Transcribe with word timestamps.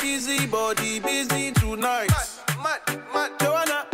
busy 0.00 0.46
body 0.46 1.00
busy 1.00 1.52
tonight. 1.52 2.08
Mad, 2.62 2.80
mad, 2.88 3.00
mad. 3.12 3.30
Joanna, 3.40 3.86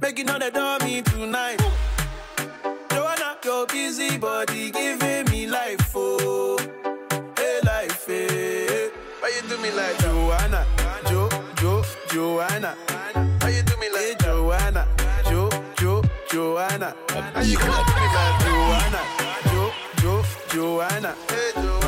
making 0.00 0.28
all 0.30 0.38
the 0.38 0.50
dummy 0.50 1.02
tonight. 1.02 1.60
Joanna, 2.90 3.36
your 3.44 3.66
busy 3.66 4.18
body 4.18 4.70
giving 4.70 5.30
me 5.30 5.46
life, 5.46 5.92
oh, 5.94 6.58
hey 7.36 7.60
life, 7.64 8.06
hey. 8.06 8.90
Why 9.20 9.32
you 9.36 9.48
do 9.48 9.58
me 9.62 9.70
like 9.72 9.98
Joanna, 9.98 10.66
Jo, 11.08 11.28
Jo, 11.56 11.82
Joanna? 12.08 12.74
Why 13.40 13.50
you 13.50 13.62
do 13.62 13.76
me 13.78 13.88
like 13.90 14.02
hey, 14.02 14.14
Joanna, 14.20 14.86
Jo, 15.28 15.50
Jo, 15.78 16.02
Joanna? 16.30 16.94
Why 17.08 17.42
you 17.42 17.56
do 17.56 17.64
me 17.64 18.06
like 18.16 18.40
Joanna, 18.44 19.00
Jo, 19.50 19.72
Jo, 20.00 20.24
Joanna? 20.48 21.14
Hey 21.28 21.52
Joanna, 21.54 21.79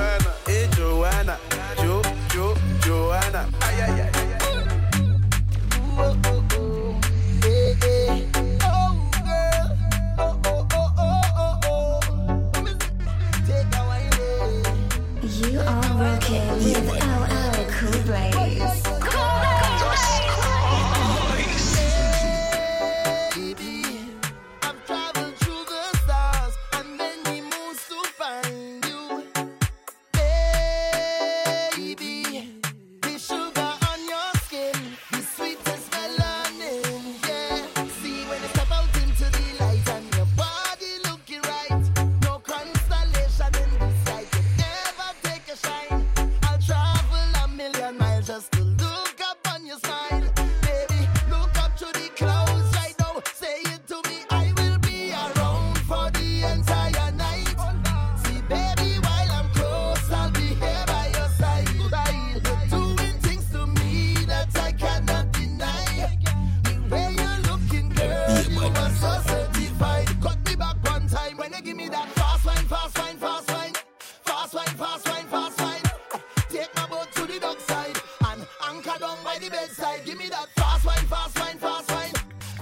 Give 80.05 80.19
me 80.19 80.29
that 80.29 80.49
fast 80.57 80.85
wine, 80.85 81.07
fast 81.07 81.39
wine, 81.39 81.59
fast 81.59 81.91
wine, 81.91 82.13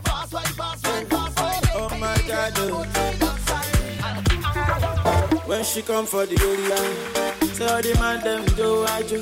fast 0.04 0.32
wine, 0.32 0.44
fast 0.44 0.86
wine, 0.86 1.06
fast 1.06 1.40
wine. 1.40 1.62
Oh 1.74 1.88
my 1.98 2.16
God, 2.28 2.52
oh. 2.56 2.68
Boat 2.68 2.84
to 2.84 3.00
the 3.00 3.16
dock 3.18 3.38
side 3.38 3.76
and 4.04 4.28
anchor 4.44 4.80
down. 4.80 5.48
When 5.48 5.64
she 5.64 5.82
come 5.82 6.06
for 6.06 6.26
the 6.26 6.36
area, 6.36 6.76
say 7.54 7.66
all 7.66 7.80
the 7.82 7.94
man 7.98 8.20
them 8.22 8.44
do 8.56 8.84
ajo, 8.84 9.18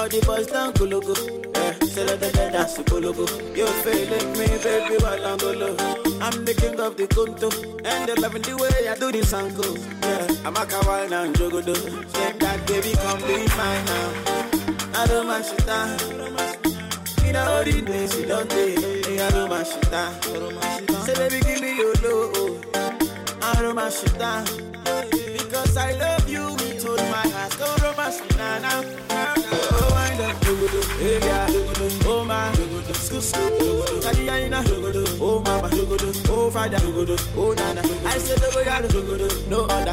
all 0.00 0.08
the 0.08 0.22
boys 0.26 0.46
down 0.48 0.72
kologo. 0.74 1.14
Yeah, 1.54 1.86
say 1.86 2.04
let 2.04 2.20
them 2.20 2.52
dance 2.52 2.78
kologo. 2.78 3.26
You 3.56 3.66
feeling 3.66 4.32
me, 4.38 4.46
baby, 4.62 5.02
while 5.02 5.26
I'm 5.26 5.38
below. 5.38 5.76
I'm 6.20 6.44
the 6.44 6.54
king 6.54 6.78
of 6.78 6.96
the 6.96 7.06
conto, 7.08 7.48
and 7.84 8.08
they 8.08 8.14
loving 8.20 8.42
the 8.42 8.56
way 8.56 8.88
I 8.88 8.94
do 8.96 9.10
this 9.12 9.32
angle. 9.32 9.78
Yeah, 9.78 10.26
I'm 10.46 10.56
a 10.56 10.66
kawaii 10.66 11.08
now, 11.10 11.32
jogodo. 11.32 11.74
Say 12.12 12.32
that 12.38 12.66
baby, 12.66 12.92
come 13.00 13.20
be 13.22 13.36
mine 13.56 13.84
now. 13.86 15.00
I 15.00 15.06
don't 15.06 15.26
mind 15.26 15.44
shit 15.44 15.66
down. 15.66 16.25
You 17.36 17.42
know 17.44 17.52
all 17.52 17.64
the 17.64 17.82
days 17.82 18.18
you 18.18 18.24
don't 18.24 18.48
take. 18.48 18.78
I 19.20 19.30
don't 19.30 19.50
mind 19.50 19.66
shit. 19.66 19.84
Say 21.04 21.14
baby, 21.20 21.38
give 21.44 21.60
me 21.60 21.76
your 21.76 21.92
love. 22.00 22.64
I 23.42 23.60
don't 23.60 23.74
mind 23.76 23.92
shit 23.92 24.18
down. 24.18 24.44
Because 25.10 25.76
I 25.76 25.92
love 25.98 26.26
you 26.26 26.54
with 26.54 26.86
all 26.86 26.96
my 26.96 27.28
heart. 27.28 27.82
Romance 27.82 28.22
me 28.22 28.28
now. 28.38 28.80
Oh, 29.12 29.88
wind 29.92 30.20
up, 30.22 30.44
hey 30.98 31.18
yeah, 31.20 31.46
oh 32.06 32.24
my, 32.24 32.52
scoop, 32.94 33.22
scoop, 33.22 33.52
kadiyaina, 34.02 34.64
oh 35.20 35.40
mama, 35.40 35.68
oh 36.30 36.50
father, 36.50 36.78
oh 37.36 37.52
nana. 37.52 37.82
I 38.06 38.18
say 38.18 38.34
dogodo, 38.36 38.88
dogodo, 38.88 39.48
no 39.48 39.64
other, 39.66 39.92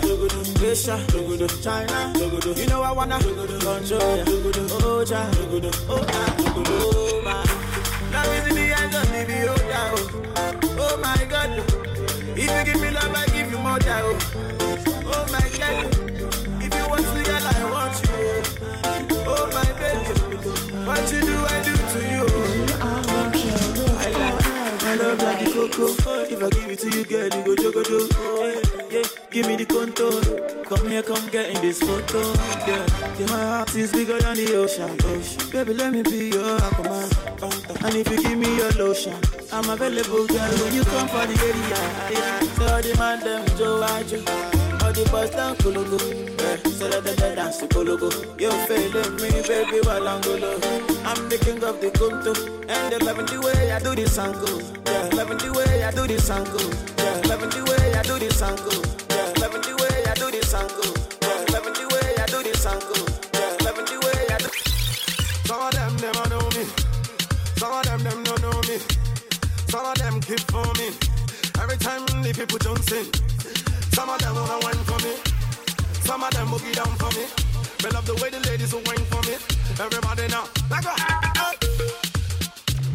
Asia, 0.65 0.97
China. 1.61 2.13
You 2.57 2.67
know 2.67 2.81
I 2.81 2.91
wanna, 2.93 3.19
control 3.19 4.15
ya, 4.15 4.23
oh 4.79 5.03
dogodo, 5.05 5.71
oh 5.89 6.05
ah, 6.07 7.12
oh. 7.33 8.09
Now 8.11 8.31
is 8.31 8.47
in 8.47 8.55
the 8.55 8.73
eyes 8.73 8.95
of 8.95 9.11
me, 9.11 9.25
be 9.25 9.47
oh 9.49 9.55
oh, 9.97 10.77
oh 10.79 10.97
my 11.01 11.25
God. 11.29 11.49
Oh. 11.59 11.83
If 12.35 12.49
you 12.49 12.73
give 12.73 12.81
me 12.81 12.89
love, 12.91 13.13
I 13.15 13.25
give 13.27 13.51
you 13.51 13.57
more, 13.59 13.79
oh. 14.03 14.19
Oh 15.05 15.25
my 15.31 15.47
God, 15.57 15.85
oh. 15.85 16.61
if 16.61 16.73
you 16.73 16.85
want 16.89 17.07
me, 17.15 17.23
girl, 17.23 17.47
I 17.53 17.71
want 17.71 17.95
you. 18.03 18.11
Oh, 18.85 19.25
oh 19.27 19.45
my 19.53 19.69
baby, 19.79 20.13
what 20.85 21.11
you 21.11 21.21
do, 21.21 21.35
I 21.45 21.63
do 21.63 21.73
to 21.93 21.99
you. 22.13 22.25
I 23.99 24.09
like, 24.11 24.83
I 24.83 24.95
love 24.95 25.19
like 25.21 25.39
the 25.45 25.51
cocoa. 25.51 26.23
If 26.23 26.43
I 26.43 26.49
give 26.49 26.69
it 26.71 26.79
to 26.79 26.89
you, 26.89 27.03
girl, 27.05 27.23
you 27.25 27.43
go 27.45 27.55
jogodo. 27.55 28.09
Oh, 28.15 28.89
yeah, 28.91 28.99
yeah, 28.99 29.07
give 29.33 29.47
me 29.47 29.55
the 29.55 29.65
contour. 29.65 30.21
Come 30.69 30.89
here, 30.89 31.01
come 31.01 31.27
get 31.29 31.49
in 31.49 31.61
this 31.61 31.79
photo. 31.79 32.21
Yeah, 32.69 32.85
yeah, 33.17 33.25
my 33.25 33.41
heart 33.41 33.75
is 33.75 33.91
bigger 33.91 34.19
than 34.21 34.35
the 34.35 34.55
ocean. 34.55 34.95
ocean. 35.03 35.49
Baby, 35.49 35.73
let 35.73 35.91
me 35.91 36.03
be 36.03 36.29
your 36.29 36.57
aquaman. 36.59 37.09
And 37.83 37.95
if 37.95 38.09
you 38.09 38.21
give 38.21 38.37
me 38.37 38.55
your 38.55 38.71
lotion, 38.73 39.17
I'm 39.51 39.67
available, 39.69 40.27
girl. 40.27 40.53
When 40.61 40.73
you 40.73 40.83
come 40.85 41.07
for 41.09 41.25
the 41.25 41.35
area, 41.49 41.81
yeah. 42.13 42.39
So 42.55 42.63
all 42.69 42.81
the 42.81 42.95
man 42.97 43.19
them 43.25 43.43
Joe 43.57 43.81
Ajo. 43.81 44.21
All 44.85 44.93
the 44.93 45.09
boys 45.09 45.31
down 45.31 45.55
Kologo. 45.57 45.97
Yeah, 46.39 46.57
so 46.69 46.87
let 46.87 47.03
them 47.03 47.35
dance 47.35 47.57
to 47.57 47.67
Kologo. 47.67 48.09
You 48.39 48.51
feeling 48.69 49.15
me, 49.17 49.41
baby, 49.47 49.81
while 49.81 50.07
I'm. 50.07 50.21
I'm 51.05 51.29
the 51.29 51.37
king 51.41 51.63
of 51.63 51.81
the 51.81 51.89
conto. 51.91 52.33
And 52.69 52.93
they 52.93 52.99
loving 52.99 53.25
the 53.25 53.41
way 53.41 53.71
I 53.71 53.79
do 53.79 53.95
this 53.95 54.15
this 54.15 54.19
angle. 54.19 54.61
Yeah, 54.85 55.09
loving 55.15 55.37
the 55.37 55.51
way 55.53 55.83
I 55.83 55.91
do 55.91 56.05
this 56.05 56.27
this 56.27 56.29
angle. 56.29 56.69
Yeah, 56.97 57.21
loving 57.27 57.49
the 57.49 57.63
way 57.69 57.93
I 57.93 58.03
do 58.03 58.19
this 58.19 58.41
angle. 58.41 58.71
Yeah, 58.71 59.02
loving 59.41 59.61
the 59.61 59.73
way 59.81 60.03
I 60.09 60.13
do. 60.15 60.31
This 60.31 60.53
angle. 60.53 60.93
Love 61.53 61.65
me 61.65 61.71
the 61.77 61.85
way 61.93 62.07
I 62.17 62.25
do 62.27 62.43
this 62.43 62.65
angle. 62.65 63.03
Some 65.45 65.61
of 65.61 65.73
them 65.73 65.95
never 65.97 66.29
know 66.29 66.45
me. 66.55 66.63
Some 67.57 67.73
of 67.73 67.83
them 67.85 68.03
them 68.03 68.23
don't 68.23 68.41
know 68.41 68.61
me. 68.69 68.77
Some 69.69 69.85
of 69.85 69.95
them 69.97 70.21
keep 70.21 70.39
for 70.51 70.65
me. 70.79 70.89
Every 71.61 71.77
time 71.77 72.05
the 72.23 72.33
people 72.33 72.57
jump. 72.59 72.79
Some 73.93 74.09
of 74.09 74.19
them 74.19 74.35
wanna 74.35 74.59
wine 74.65 74.83
for 74.89 74.99
me. 75.05 75.13
Some 76.01 76.23
of 76.23 76.31
them 76.33 76.47
boogie 76.47 76.73
down 76.73 76.93
for 76.97 77.11
me. 77.17 77.25
They 77.81 77.89
love 77.89 78.05
the 78.05 78.15
way 78.21 78.29
the 78.29 78.39
ladies 78.49 78.73
will 78.73 78.81
wine 78.85 79.05
for 79.11 79.21
me. 79.29 79.35
Everybody 79.79 80.27
now, 80.27 80.45
like 80.69 80.85
a, 80.85 80.95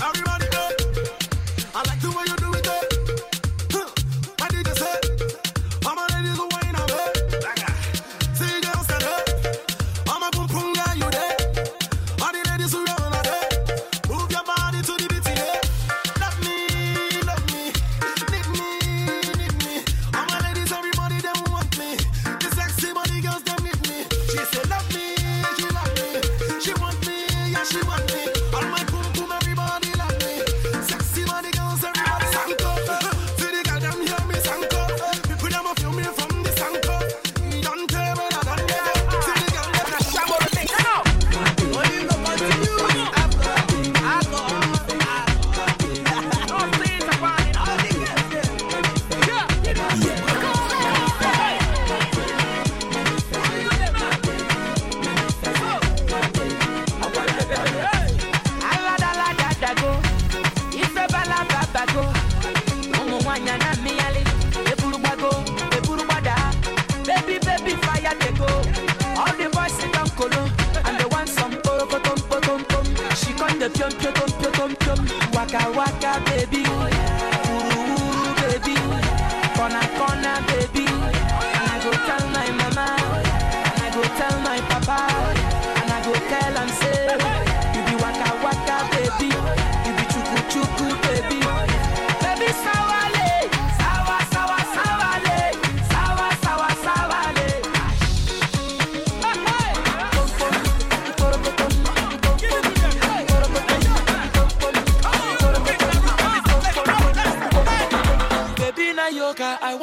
everybody 0.06 0.47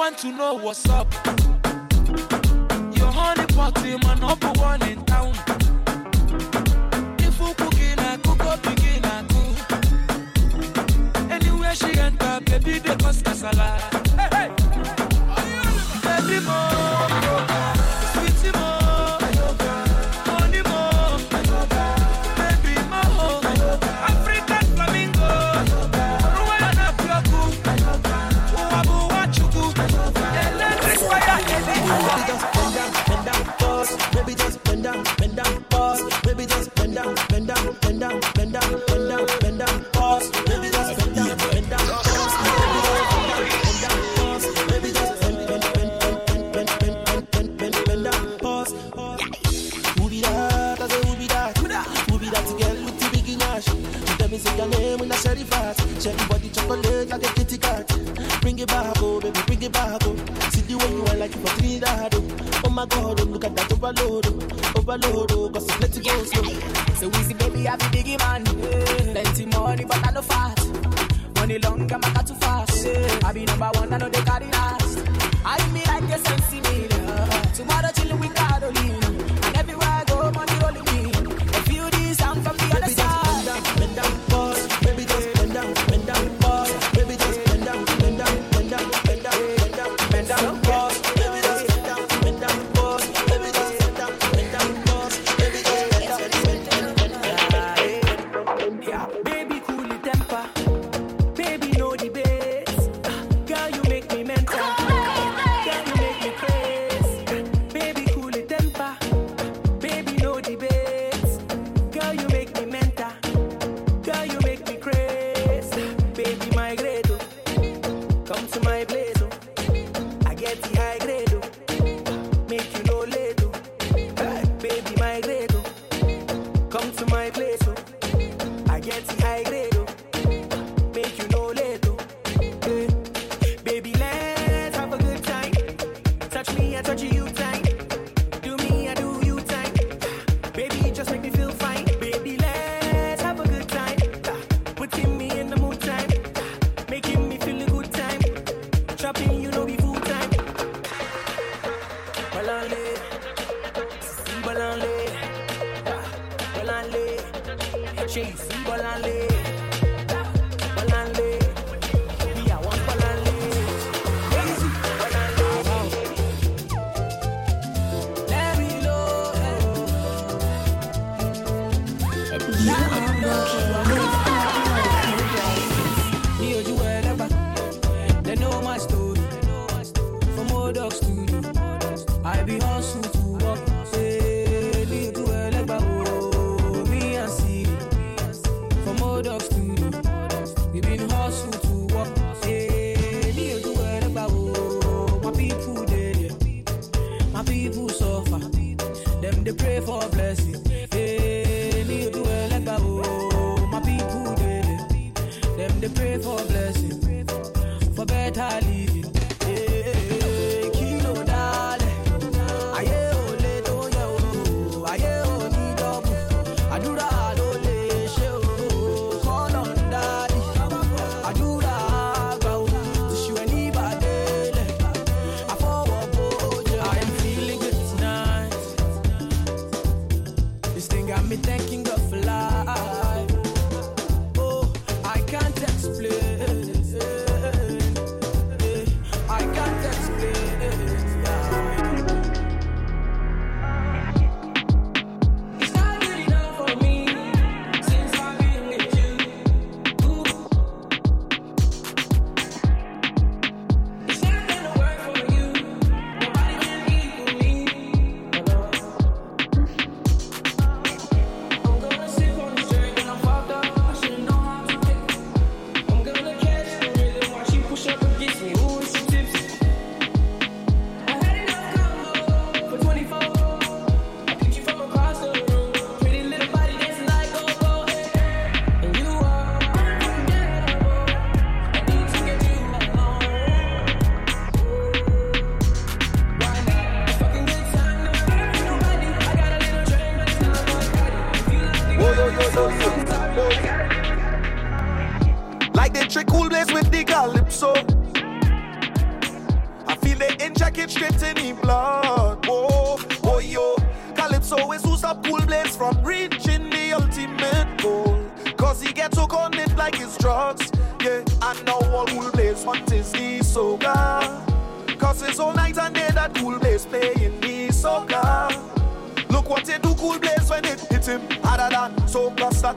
want 0.06 0.19
to 0.19 0.31
know 0.34 0.54
what's 0.54 0.88
up. 0.88 1.12
Your 2.96 3.12
honey 3.12 3.48
pot, 3.56 3.74
man, 3.84 4.24
up 4.24 4.44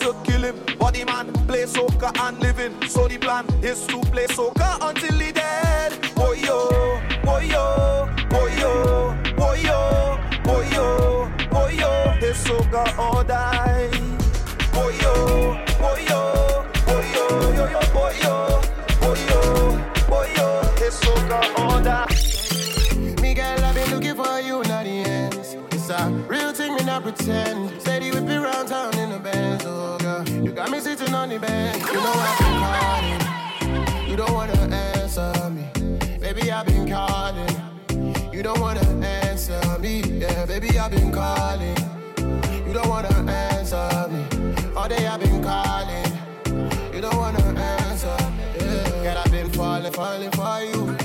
to 0.00 0.14
kill 0.24 0.42
him. 0.42 0.56
Body 0.78 1.04
man 1.04 1.32
play 1.46 1.66
soccer 1.66 2.10
and 2.20 2.38
living. 2.40 2.74
So 2.88 3.08
the 3.08 3.18
plan 3.18 3.46
is 3.62 3.86
to 3.88 4.00
play 4.12 4.26
soca 4.26 4.57
know 32.08 32.20
I've 32.28 32.38
been 32.38 32.56
calling. 32.64 34.08
You 34.08 34.16
don't 34.16 34.32
wanna 34.32 34.58
answer 34.74 35.50
me, 35.50 35.64
baby. 36.18 36.50
I've 36.50 36.66
been 36.66 36.88
calling. 36.88 37.54
You 38.32 38.42
don't 38.42 38.60
wanna 38.60 38.86
answer 39.04 39.60
me, 39.80 40.02
yeah, 40.22 40.46
baby. 40.46 40.78
I've 40.78 40.90
been 40.90 41.10
calling. 41.12 41.76
You 42.66 42.72
don't 42.72 42.88
wanna 42.88 43.14
answer 43.30 44.08
me. 44.12 44.22
All 44.76 44.88
day 44.88 45.06
I've 45.06 45.20
been 45.20 45.42
calling. 45.42 46.12
You 46.94 47.00
don't 47.00 47.16
wanna 47.16 47.42
answer 47.76 48.16
me, 48.36 48.44
yeah. 48.60 49.02
Girl, 49.04 49.18
I've 49.24 49.30
been 49.30 49.50
falling, 49.50 49.92
falling 49.92 50.30
for 50.30 50.60
you. 50.70 50.96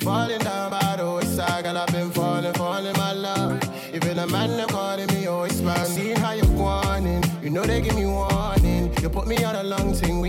Falling 0.00 0.40
down 0.40 0.70
by 0.70 0.96
the 0.96 1.06
wayside, 1.16 1.66
and 1.66 1.78
I've 1.78 1.92
been 1.92 2.10
falling, 2.10 2.54
falling, 2.54 2.96
my 2.96 3.12
love. 3.12 3.60
Even 3.94 4.18
a 4.18 4.26
man 4.26 4.56
they 4.56 4.64
calling 4.64 5.06
me 5.14 5.26
always 5.26 5.60
man. 5.62 5.86
Seeing 5.86 6.16
how 6.16 6.32
you're 6.32 6.56
going, 6.56 7.22
you 7.42 7.50
know 7.50 7.62
they 7.62 7.80
give 7.80 7.94
me 7.94 8.06
warning. 8.06 8.90
You 9.02 9.08
put 9.08 9.26
me 9.26 9.36
on 9.44 9.54
a 9.54 9.62
long 9.62 9.94
thing, 9.94 10.20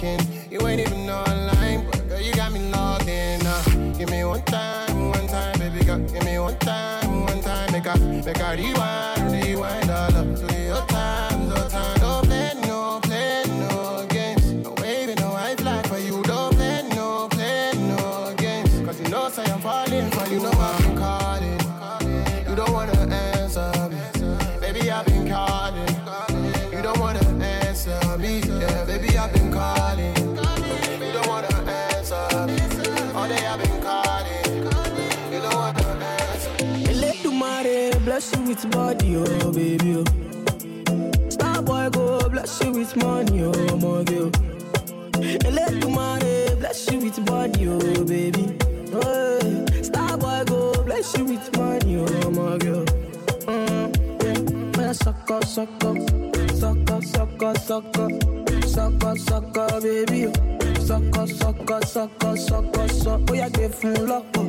talking. 0.00 0.20
You 0.50 0.66
ain't 0.66 0.80
even 0.80 1.08
online, 1.10 1.86
but 1.86 2.08
girl, 2.08 2.20
you 2.20 2.32
got 2.34 2.52
me 2.52 2.70
logged 2.70 3.08
in. 3.08 3.40
Uh, 3.44 3.62
give 3.96 4.10
me 4.10 4.24
one 4.24 4.42
time, 4.44 5.10
one 5.10 5.26
time, 5.26 5.58
baby 5.58 5.84
girl. 5.84 5.98
Give 5.98 6.24
me 6.24 6.38
one 6.38 6.58
time, 6.58 7.24
one 7.24 7.40
time. 7.40 7.72
Make 7.72 7.86
a, 7.86 7.98
make 7.98 8.38
a 8.38 8.56
rewind, 8.56 9.32
rewind 9.32 9.90
all 9.90 10.09
with 38.64 38.72
body, 38.72 39.16
oh 39.16 39.52
baby. 39.52 39.96
Oh. 39.96 41.30
Star 41.30 41.62
boy 41.62 41.88
go 41.90 42.28
bless 42.28 42.60
you 42.62 42.72
with 42.72 42.96
money, 42.96 43.42
oh 43.42 43.76
my 43.76 44.04
girl. 44.04 44.30
Eledumare 45.46 46.58
bless 46.58 46.90
you 46.90 46.98
with 46.98 47.24
body, 47.26 47.68
oh 47.68 48.04
baby. 48.04 48.56
Oh. 48.92 49.66
Star 49.82 50.16
boy 50.18 50.44
go 50.46 50.72
bless 50.84 51.16
you 51.16 51.24
with 51.24 51.56
money, 51.56 51.96
oh 51.98 52.30
my 52.30 52.58
girl. 52.58 52.84
Mm, 53.46 54.76
yeah. 54.76 54.92
Suck 54.92 55.30
up, 55.30 55.44
suck 55.44 55.68
up, 55.84 55.96
suck 56.56 56.90
up, 56.90 57.04
suck 57.04 57.42
up, 57.42 57.56
suck 57.58 57.98
up, 57.98 58.12
suck 58.66 59.04
up, 59.04 59.18
suck 59.18 59.56
up, 59.56 59.82
baby. 59.82 60.26
oh. 60.26 60.32
Suck 60.80 61.16
up, 61.18 61.28
suck 61.28 61.70
up, 61.70 61.84
suck 61.84 62.24
up, 62.24 62.36
suck 62.38 62.76
up, 62.78 62.90
suck. 62.90 63.20
Oh 63.30 63.34
yeah, 63.34 63.48
give 63.48 63.80
him 63.80 64.06
lock 64.06 64.36
up. 64.36 64.46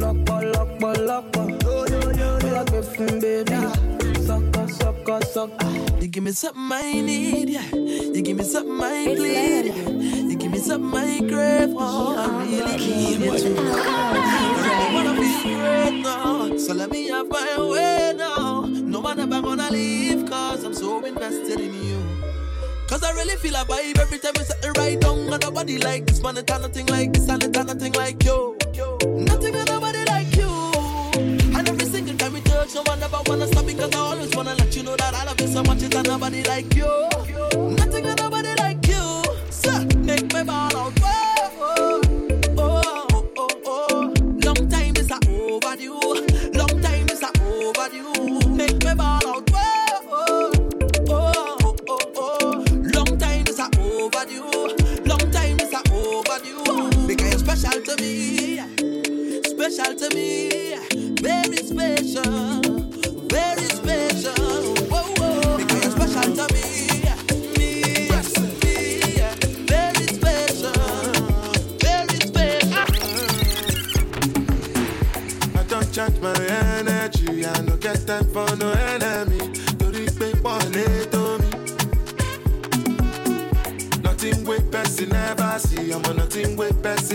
lọ́pọ̀ 0.00 0.38
lọ́pọ̀ 0.52 0.92
lọ́pọ̀ 1.08 1.36
bóyá 1.36 1.56
gbé 1.56 1.65
fún 2.92 3.20
bébí 3.22 3.58
sọ́kọ̀ 4.26 4.64
sọ́kọ̀ 4.78 5.18
sọ́kọ̀. 5.34 6.02
You 6.02 6.08
give 6.08 6.24
me 6.24 6.32
something 6.32 6.72
I 6.72 7.00
need, 7.00 7.48
yeah. 7.50 7.68
You 8.14 8.22
give 8.22 8.36
me 8.36 8.44
something 8.44 8.80
I 8.82 9.06
need, 9.06 9.66
yeah. 9.66 9.88
You 10.28 10.36
give 10.36 10.50
me 10.52 10.58
something 10.58 10.94
I 10.94 11.20
crave, 11.30 11.74
oh, 11.76 12.14
I 12.16 12.44
really 12.44 12.76
need 12.76 13.22
it 13.22 13.42
too. 13.42 13.56
I 13.58 14.90
wanna 14.94 15.14
feel 15.20 15.58
great 15.58 16.02
now, 16.02 16.56
so 16.56 16.74
let 16.74 16.90
me 16.90 17.08
have 17.08 17.28
my 17.28 17.56
way 17.72 18.12
now. 18.16 18.62
No 18.66 19.00
one 19.00 19.18
ever 19.20 19.40
gonna 19.42 19.68
leave, 19.70 20.26
cause 20.28 20.64
I'm 20.64 20.74
so 20.74 21.04
invested 21.04 21.60
in 21.60 21.74
you. 21.88 22.00
Cause 22.88 23.02
I 23.02 23.10
really 23.12 23.36
feel 23.36 23.54
a 23.56 23.64
vibe 23.64 23.98
every 23.98 24.18
time 24.18 24.34
you 24.38 24.44
set 24.44 24.64
it 24.64 24.78
right 24.78 25.00
down. 25.00 25.18
And 25.32 25.42
nobody 25.42 25.78
like 25.78 26.06
this, 26.06 26.22
man, 26.22 26.36
it's 26.36 26.50
nothing 26.50 26.86
like 26.86 27.12
this, 27.12 27.28
and 27.28 27.42
it's 27.42 27.58
nothing 27.58 27.92
like 27.94 28.22
you. 28.24 28.56
Nothing 29.30 29.56
and 29.56 29.66
nobody 29.68 29.85
single 32.66 32.66
time 32.66 32.66
we 32.66 32.72
touch, 32.72 32.74
no 32.74 32.82
one 32.82 33.02
ever 33.02 33.22
wanna 33.26 33.46
stop 33.46 33.66
because 33.66 33.94
I 33.94 33.98
always 33.98 34.36
wanna 34.36 34.54
let 34.54 34.76
you 34.76 34.82
know 34.82 34.96
that 34.96 35.14
I 35.14 35.24
love 35.24 35.40
you 35.40 35.46
so 35.48 35.62
much, 35.62 35.82
it's 35.82 36.02
nobody 36.08 36.42
like 36.44 36.74
you. 36.74 37.08
Nothing 37.76 38.06
and 38.06 38.18
nobody 38.20 38.54
like 38.58 38.86
you. 38.86 39.22
So, 39.50 39.84
make 39.98 40.32
me 40.32 40.42
ball 40.44 40.76
out. 40.76 40.92
Oh, 41.02 42.00
oh, 42.58 43.28
oh, 43.36 43.48
oh. 43.66 44.14
Long 44.44 44.68
time 44.68 44.96
is 44.96 45.10
overdue. 45.10 46.00
Long 46.54 46.80
time 46.82 47.08
is 47.08 47.22
overdue. 47.22 48.48
Make 48.50 48.84
me 48.84 48.94
ball 48.94 49.26
out. 49.26 49.50
Oh, 49.52 50.52
oh, 51.08 51.76
oh, 51.88 51.98
oh. 52.16 52.64
Long 52.94 53.18
time 53.18 53.44
is 53.48 53.60
overdue. 53.60 55.04
Long 55.04 55.30
time 55.30 55.58
is 55.60 55.74
overdue. 55.90 57.06
Because 57.06 57.30
you're 57.30 57.38
special 57.38 57.82
to 57.82 58.02
me. 58.02 58.58
Special 59.44 59.94
to 59.94 60.14
me. 60.14 60.76
Very 61.20 61.56
special. 61.56 62.55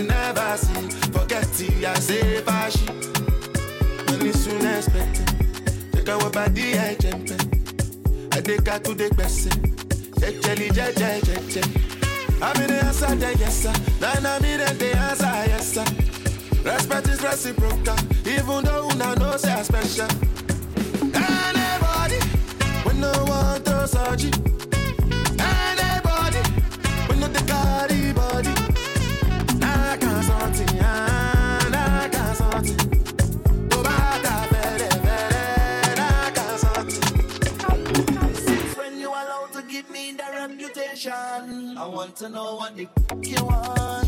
Person 0.02 0.34
never 0.34 0.56
see. 0.56 1.10
Forget 1.10 1.60
it, 1.60 1.84
I 1.84 1.94
say 1.94 2.42
fashi. 2.42 2.86
Money 4.10 4.32
soon 4.32 4.66
expected. 4.66 5.92
Take 5.92 6.08
our 6.08 6.30
body, 6.30 6.78
I 6.78 6.94
jump. 6.94 7.30
I 8.32 8.40
take 8.40 8.66
her 8.66 8.78
to 8.78 8.94
the 8.94 9.08
gbese. 9.10 9.50
Jejeli, 10.20 10.68
jeje, 10.70 11.20
jeje. 11.20 11.62
I'm 12.42 12.60
in 12.62 12.68
the 12.68 12.84
answer, 12.84 13.14
the 13.14 13.36
yes 13.38 13.62
sir. 13.62 13.72
Then 14.00 14.26
I'm 14.26 14.44
in 14.44 14.78
the 14.78 14.96
answer, 14.96 15.24
yes 15.48 15.72
sir. 15.74 15.84
Respect 16.64 17.08
is 17.08 17.22
reciprocal, 17.22 17.96
even 18.26 18.64
though 18.64 18.88
una 18.90 19.14
know 19.16 19.36
say 19.36 19.52
I 19.52 19.62
special. 19.62 20.08
Anybody, 21.14 22.18
when 22.84 23.00
no 23.00 23.12
one 23.26 23.62
to 23.62 23.88
search 23.88 24.24
want 42.02 42.16
to 42.16 42.28
know 42.30 42.56
what 42.56 42.76
the 42.76 42.88
you 43.22 43.44
want. 43.44 44.01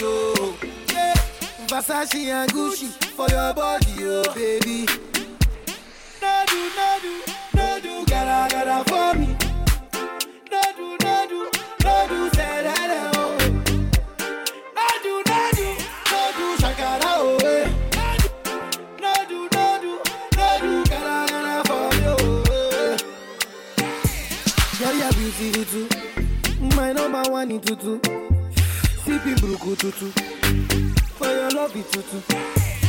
Yo. 0.00 0.54
Yeah. 0.92 1.14
Versace 1.68 2.28
and 2.28 2.50
Gucci 2.52 2.88
for 3.14 3.28
your 3.28 3.52
body, 3.54 3.94
oh 4.00 4.34
baby. 4.34 5.05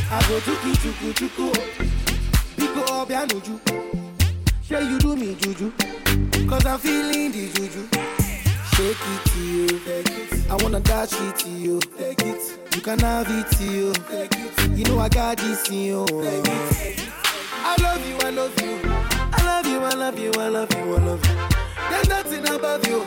I 0.10 0.22
go 0.28 0.40
tuku 0.40 0.72
tuku 0.82 1.14
tuku. 1.14 1.52
Biko 2.58 2.82
obianuju. 3.02 3.60
Sure 4.68 4.82
you 4.82 4.98
do 5.00 5.16
me 5.16 5.36
juju. 5.36 5.72
Cause 6.48 6.66
I'm 6.66 6.80
feeling 6.80 7.32
the 7.32 7.50
juju. 7.54 7.88
Shake 8.74 9.06
it 9.14 9.26
to 9.32 9.40
you. 9.40 9.68
I 10.50 10.56
wanna 10.64 10.80
dash 10.80 11.14
it 11.14 11.36
to 11.40 11.50
you. 11.50 11.80
Take 11.98 12.22
it. 12.22 12.60
You 12.76 12.82
can 12.82 13.00
have 13.00 13.28
it 13.30 13.52
to 13.58 13.64
you. 13.64 13.94
Take 14.10 14.36
it. 14.36 14.78
You 14.78 14.86
know 14.86 15.00
I 15.00 15.10
got 15.10 15.38
this 15.38 15.70
in 15.70 15.76
you. 15.76 16.06
Take 16.06 16.48
it. 16.48 17.10
I 17.52 17.76
love 17.82 18.08
you, 18.08 18.18
I 18.22 18.30
love 18.30 18.62
you. 18.62 18.80
I 19.34 19.44
love 19.44 19.68
you, 19.68 19.80
I 19.80 19.94
love 19.94 20.20
you, 20.20 20.32
I 20.40 20.48
love 20.48 20.74
you, 20.74 20.96
I 20.96 21.00
love 21.00 21.26
you. 21.26 21.34
There's 21.90 22.10
nothing 22.10 22.48
above 22.48 22.88
you. 22.88 23.04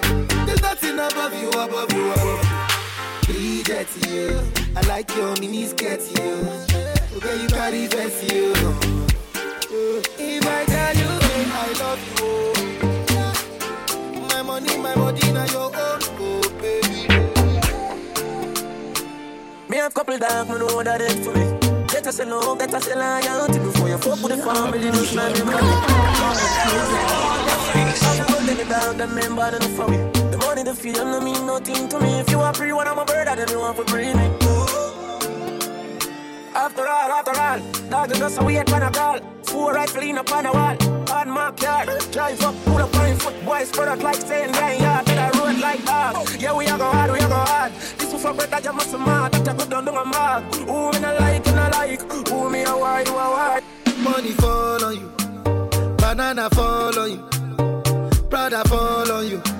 There's 0.47 0.61
nothing 0.63 0.95
above 0.99 1.35
you, 1.41 1.49
above 1.51 1.93
you, 1.93 2.13
above 2.13 2.45
you. 2.45 2.60
Bridget, 3.33 3.87
you. 4.09 4.41
I 4.75 4.81
like 4.89 5.15
your 5.15 5.37
mini 5.39 5.65
skirt, 5.67 6.01
you. 6.19 6.49
Okay, 7.17 7.43
you 7.43 7.49
carry 7.49 7.87
vest, 7.87 8.33
you. 8.33 8.53
If 10.19 10.47
I 10.47 10.65
tell 10.65 10.97
you, 10.97 11.07
I 11.55 11.73
love 11.79 12.03
you. 12.09 12.15
oh. 12.27 12.53
My 14.29 14.43
money, 14.43 14.77
my 14.79 14.95
body, 14.97 15.33
now 15.33 15.45
your 15.47 15.67
own, 15.67 16.03
oh 16.19 16.43
baby. 16.61 17.07
Me 19.69 19.77
have 19.77 19.95
couple 19.95 20.19
dogs, 20.19 20.51
me 20.51 20.59
know 20.59 20.83
that 20.83 21.01
it 21.01 21.25
for 21.25 21.33
me. 21.33 21.47
Get 21.87 22.07
us 22.09 22.11
Better 22.11 22.13
say 22.13 22.25
no, 22.25 22.57
better 22.57 22.81
say 22.81 22.97
loyalty 22.97 23.59
before 23.61 23.89
you 23.89 23.99
for 23.99 24.09
your 24.09 24.17
fuck 24.17 24.29
with 24.29 24.37
the 24.37 24.43
family. 24.43 24.91
Just 24.91 25.15
let 25.15 25.33
me 25.47 25.53
I'm 28.41 28.47
the 28.47 28.65
dog, 28.69 28.97
them 28.97 29.15
men 29.15 29.37
bad 29.37 29.55
enough 29.55 29.77
for 29.77 29.87
me. 29.89 29.99
The 30.33 30.39
money, 30.51 30.63
the 30.65 31.05
no 31.05 31.21
mean 31.21 31.47
nothing 31.47 31.89
to 31.89 32.01
me. 32.01 32.21
If 32.21 32.31
you 32.31 32.41
are 32.41 32.55
free, 32.55 32.73
when 32.73 32.87
I'm 32.89 32.99
a 32.99 33.05
bird, 33.05 33.27
then 33.29 33.49
you 33.49 33.59
want 33.61 33.77
to 33.79 33.85
bring 33.85 34.17
me. 34.17 34.27
After 36.55 36.87
all, 36.87 37.11
after 37.19 37.37
all, 37.41 37.59
dog 37.89 38.15
just 38.15 38.41
a 38.41 38.45
weird 38.45 38.67
kind 38.67 38.85
of 38.85 38.93
call. 38.93 39.19
Four 39.45 39.75
rifle 39.75 40.03
in 40.03 40.19
up 40.19 40.33
on 40.33 40.45
the 40.45 40.53
wall, 40.53 40.77
on 41.13 41.31
my 41.31 41.53
car. 41.53 41.87
Drive 42.11 42.43
up, 42.43 42.55
pull 42.65 42.79
up 42.79 42.97
on 42.97 43.17
foot, 43.19 43.45
boys 43.45 43.69
spread 43.69 43.89
out 43.89 43.99
like 44.01 44.17
saying, 44.17 44.53
yeah, 44.55 44.73
yeah, 44.73 45.03
to 45.03 45.15
the 45.21 45.39
road 45.39 45.59
like 45.61 45.85
that. 45.85 46.41
Yeah, 46.41 46.57
we 46.57 46.67
are 46.67 46.79
go 46.79 46.91
hard, 46.91 47.13
we 47.13 47.19
are 47.19 47.29
go 47.29 47.35
hard. 47.35 47.73
This 47.99 48.13
is 48.13 48.23
for 48.23 48.33
that 48.35 48.65
you 48.65 48.73
must 48.73 48.93
mad, 48.93 49.33
that 49.33 49.47
you 49.47 49.55
go 49.59 49.65
down 49.71 49.85
to 49.85 49.93
my 49.93 50.05
mark. 50.05 50.55
Who 50.55 50.93
me 50.93 51.01
not 51.01 51.21
like, 51.21 51.47
you 51.47 51.55
not 51.55 51.73
like, 51.73 52.03
who 52.29 52.51
me 52.51 52.63
a 52.65 52.75
why, 52.83 53.03
you 53.07 53.13
a 53.13 53.27
why. 53.35 53.61
Money 54.03 54.33
fall 54.33 54.85
on 54.85 54.95
you. 55.01 55.09
Banana 55.97 56.51
fall 56.51 56.99
on 56.99 57.11
you. 57.13 57.21
Prada 58.29 58.65
fall 58.69 59.13
on 59.13 59.29
you. 59.29 59.60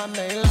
one 0.00 0.12
they 0.14 0.40
love. 0.40 0.49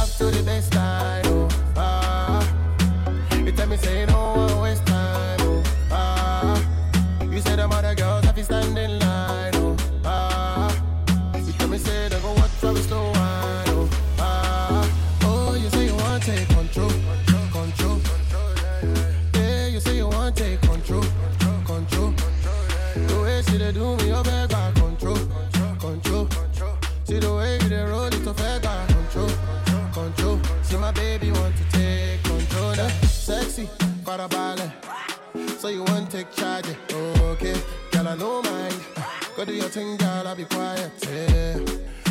thing, 39.70 39.96
girl, 39.98 40.26
I'll 40.26 40.34
be 40.34 40.44
quiet. 40.44 40.90
Yeah. 41.06 41.58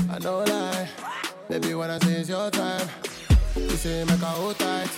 I 0.09 0.19
know 0.19 0.43
lie. 0.45 0.87
Baby, 1.49 1.75
when 1.75 1.89
I 1.89 1.99
say 1.99 2.13
it's 2.13 2.29
your 2.29 2.49
time, 2.49 2.87
you 3.55 3.69
say 3.71 4.05
make 4.05 4.21
a 4.21 4.25
hold 4.25 4.57
tight. 4.57 4.89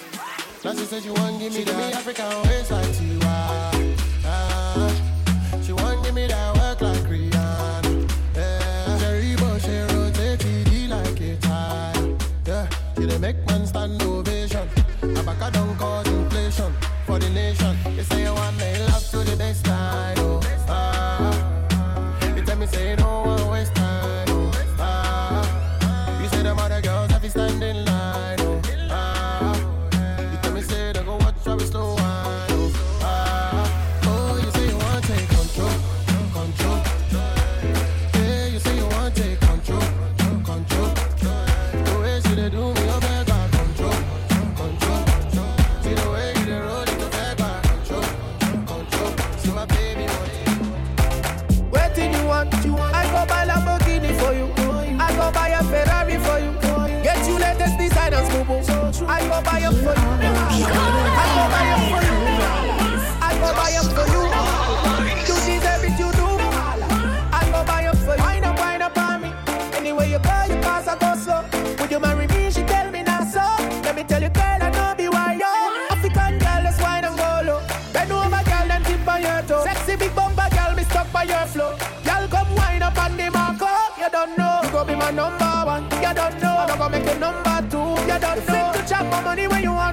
Now 0.63 0.73
she 0.73 0.85
said 0.85 1.01
she 1.01 1.09
want 1.09 1.39
give 1.39 1.53
me 1.53 1.59
she 1.59 1.63
that. 1.63 1.77
Give 1.77 1.87
me 1.87 1.93
African 1.93 2.49
waist 2.49 2.71
like 2.71 2.91
Tiwa. 2.97 3.95
Ah. 4.25 5.61
She 5.63 5.73
want 5.73 6.03
give 6.03 6.13
me 6.13 6.27
that 6.27 6.55
work 6.57 6.81
like 6.81 7.03
Rihanna. 7.09 8.11
Yeah. 8.35 8.99
cherry 8.99 9.35
Bush, 9.37 9.63
she 9.63 9.79
rotate 9.95 10.39
TD 10.39 10.89
like 10.89 11.19
a 11.19 11.35
tie. 11.37 12.15
Yeah. 12.45 12.67
She 12.95 13.17
make 13.17 13.47
man 13.47 13.65
stand 13.65 14.01
over. 14.03 14.30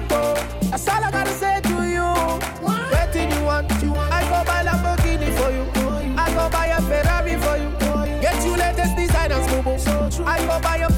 That's 0.09 0.87
all 0.87 1.03
I 1.03 1.11
gotta 1.11 1.31
say 1.31 1.61
to 1.61 1.77
you. 1.95 2.09
What? 2.65 2.91
What 2.91 3.13
do 3.13 3.19
you 3.19 3.43
want? 3.43 3.71
You 3.83 3.91
want? 3.93 4.11
I 4.11 4.21
go 4.31 4.43
buy 4.49 4.63
Lamborghini 4.63 5.29
for 5.37 5.51
you. 5.51 5.65
I 6.17 6.27
go 6.33 6.49
buy 6.49 6.67
a 6.67 6.81
Ferrari 6.81 7.35
for 7.43 7.57
you. 7.57 7.69
Get 8.21 8.43
you 8.45 8.55
latest 8.57 8.95
design 8.95 9.29
boo 9.63 9.77
smoke. 9.77 10.27
I 10.27 10.45
go 10.45 10.59
buy 10.61 10.77
a 10.77 10.88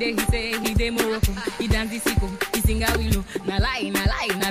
he 0.00 0.18
say 0.30 0.58
he 0.58 0.74
dey 0.74 0.90
Morocco, 0.90 1.32
he 1.58 1.68
dance 1.68 1.90
the 1.90 2.00
sicko, 2.00 2.28
he 2.54 2.60
sing 2.60 2.82
a 2.82 2.90
willow. 2.98 3.24
Na 3.46 3.58
lie, 3.58 3.90
na 3.90 4.00
lie, 4.04 4.34
na 4.38 4.43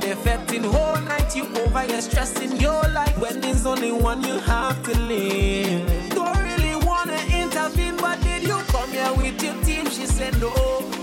They're 0.00 0.16
fetting 0.16 0.62
whole 0.64 1.00
night, 1.02 1.34
you 1.34 1.44
over, 1.56 1.84
you're 1.86 2.00
stressing 2.00 2.56
your 2.60 2.82
life 2.94 3.18
when 3.18 3.40
there's 3.40 3.66
only 3.66 3.92
one 3.92 4.22
you 4.22 4.38
have 4.38 4.82
to 4.84 4.98
live. 4.98 6.10
Don't 6.10 6.38
really 6.38 6.76
wanna 6.86 7.18
intervene, 7.32 7.96
but 7.96 8.20
did 8.22 8.42
you 8.44 8.58
come 8.68 8.90
here 8.90 9.12
with 9.14 9.42
your 9.42 9.54
team? 9.64 9.86
She 9.90 10.06
said 10.06 10.38
no. 10.40 10.97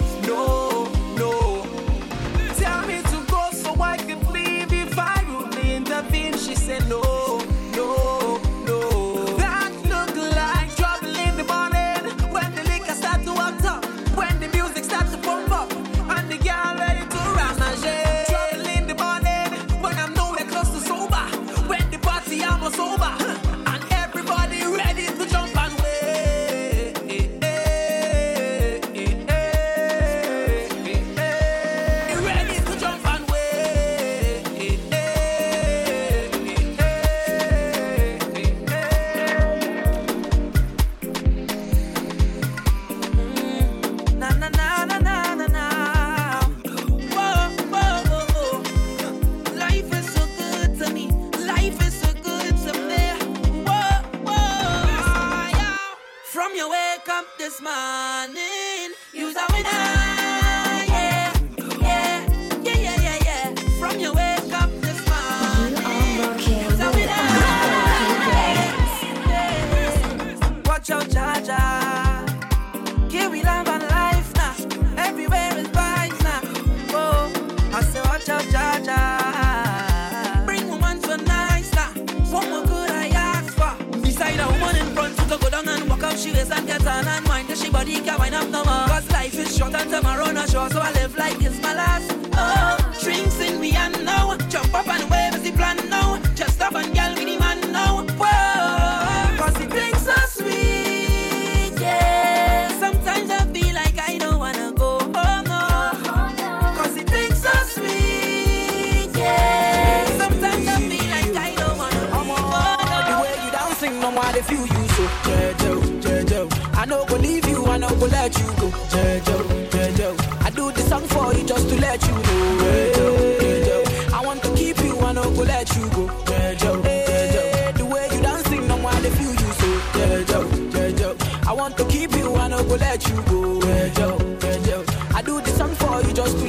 go 118.05 118.11
let 118.11 118.37
you 118.37 118.45
go. 118.59 118.69
Jejo, 118.93 119.37
Jejo. 119.69 120.43
I 120.45 120.49
do 120.51 120.71
this 120.71 120.87
song 120.89 121.03
for 121.07 121.33
you 121.33 121.43
just 121.45 121.69
to 121.69 121.75
let 121.79 122.01
you 122.05 122.13
know. 122.13 122.57
Jejo, 122.61 123.39
Jejo. 123.39 124.13
I 124.13 124.21
want 124.25 124.43
to 124.43 124.53
keep 124.55 124.77
you, 124.83 124.97
I 124.99 125.11
no 125.13 125.23
go 125.23 125.43
let 125.43 125.75
you 125.75 125.89
go. 125.89 126.07
Jejo, 126.29 126.81
Jejo. 126.83 127.77
The 127.77 127.85
way 127.85 128.07
you 128.11 128.21
dancing, 128.21 128.67
no 128.67 128.77
more 128.77 128.93
they 129.03 129.09
feel 129.11 129.31
you 129.31 129.51
so. 129.59 129.67
Jejo, 129.97 130.71
Jejo. 130.71 131.47
I 131.47 131.53
want 131.53 131.77
to 131.77 131.85
keep 131.85 132.11
you, 132.15 132.35
I 132.35 132.47
no 132.47 132.63
go 132.63 132.75
let 132.75 133.07
you 133.07 133.15
go. 133.23 133.59
Jejo, 133.61 134.39
Jejo. 134.39 135.15
I 135.15 135.21
do 135.21 135.41
this 135.41 135.57
song 135.57 135.73
for 135.75 136.01
you 136.01 136.13
just 136.13 136.37
to 136.37 136.44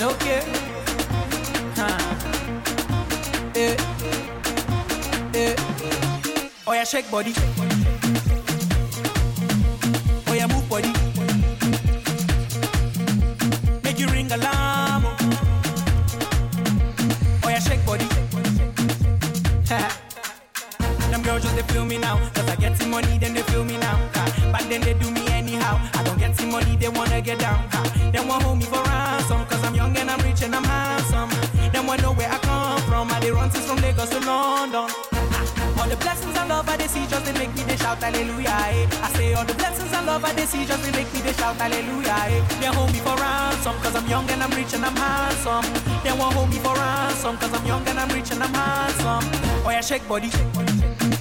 it's 0.00 0.06
okay. 0.14 0.40
Huh. 1.74 1.98
Eh. 3.56 3.74
Eh. 5.34 5.56
Oh 6.66 6.72
yeah, 6.72 6.84
shake 6.84 7.10
body. 7.10 7.32
Oh 10.28 10.34
yeah, 10.34 10.46
move 10.46 10.68
body. 10.68 10.92
Make 13.82 13.98
you 13.98 14.06
ring 14.08 14.30
alarm. 14.30 15.04
Oh, 15.04 15.16
oh 17.44 17.48
yeah, 17.48 17.58
shake 17.58 17.84
body. 17.84 18.04
Them 21.10 21.22
girls 21.22 21.42
just 21.42 21.56
they 21.56 21.62
feel 21.74 21.84
me 21.84 21.98
now. 21.98 22.18
Cause 22.34 22.48
I 22.48 22.54
get 22.54 22.76
some 22.76 22.90
money, 22.90 23.18
then 23.18 23.34
they 23.34 23.42
feel 23.42 23.64
me 23.64 23.76
now. 23.78 23.98
Huh. 24.14 24.52
Back 24.52 24.68
then 24.68 24.80
they 24.80 24.94
do 24.94 25.10
me 25.10 25.26
anyhow. 25.30 25.80
I 25.94 26.04
don't 26.04 26.18
get 26.20 26.36
some 26.36 26.52
money, 26.52 26.76
they 26.76 26.88
wanna 26.88 27.20
get 27.20 27.40
down. 27.40 27.66
Huh. 27.72 28.10
They 28.12 28.20
want 28.20 28.44
hold 28.44 28.58
me 28.58 28.64
for 28.64 28.80
ransom 28.84 29.47
young 29.88 29.98
and 29.98 30.10
I'm 30.10 30.20
rich 30.20 30.42
and 30.42 30.54
I'm 30.54 30.64
handsome. 30.64 31.30
Them 31.72 31.86
one 31.86 32.00
know 32.02 32.12
where 32.12 32.28
I 32.30 32.38
come 32.38 32.80
from. 32.82 33.10
I 33.10 33.20
they 33.20 33.30
run 33.30 33.50
since 33.50 33.66
from 33.66 33.78
Lagos 33.78 34.10
to 34.10 34.20
London. 34.20 34.88
All 35.78 35.88
the 35.88 35.96
blessings 35.96 36.36
and 36.36 36.48
love 36.48 36.68
I 36.68 36.76
they 36.76 36.88
see 36.88 37.06
just 37.06 37.24
they 37.24 37.32
make 37.32 37.54
me 37.54 37.62
they 37.62 37.76
shout 37.76 37.98
hallelujah. 37.98 38.50
I 38.50 39.10
say 39.14 39.34
all 39.34 39.44
the 39.44 39.54
blessings 39.54 39.92
and 39.92 40.06
love 40.06 40.24
I 40.24 40.32
they 40.32 40.44
see 40.46 40.64
just 40.64 40.82
they 40.84 40.92
make 40.92 41.12
me 41.14 41.20
they 41.20 41.32
shout 41.32 41.56
hallelujah. 41.56 42.44
They 42.60 42.66
hold 42.66 42.92
me 42.92 42.98
for 42.98 43.16
ransom 43.16 43.76
cause 43.82 43.94
I'm 43.94 44.06
young 44.08 44.28
and 44.30 44.42
I'm 44.42 44.50
rich 44.50 44.74
and 44.74 44.84
I'm 44.84 44.96
handsome. 44.96 45.64
They 46.04 46.12
won't 46.12 46.34
hold 46.34 46.50
me 46.50 46.58
for 46.58 46.74
ransom 46.74 47.36
cause 47.38 47.52
I'm 47.54 47.64
young 47.66 47.86
and 47.88 47.98
I'm 47.98 48.08
rich 48.10 48.30
and 48.32 48.42
I'm 48.42 48.52
handsome. 48.52 49.24
Oh 49.64 49.70
yeah, 49.70 49.80
shake 49.80 50.06
body. 50.08 50.30
Shake 50.30 50.52
body, 50.52 50.72
shake 50.78 50.98
body. 50.98 51.17